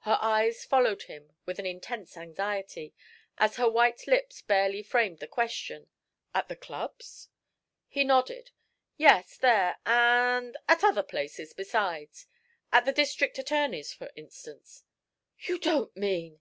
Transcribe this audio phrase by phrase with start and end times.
[0.00, 2.92] Her eyes followed him with an intense anxiety,
[3.38, 5.88] as her white lips barely framed the question:
[6.34, 7.30] "At the clubs?"
[7.88, 8.50] He nodded.
[8.98, 12.26] "Yes, there, and at other places besides.
[12.70, 14.84] At the District Attorney's, for instance"
[15.38, 16.38] "You don't mean?"